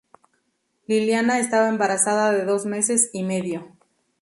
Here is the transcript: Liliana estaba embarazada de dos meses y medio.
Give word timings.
Liliana 0.87 1.37
estaba 1.37 1.69
embarazada 1.69 2.31
de 2.31 2.43
dos 2.43 2.65
meses 2.65 3.11
y 3.13 3.21
medio. 3.21 3.77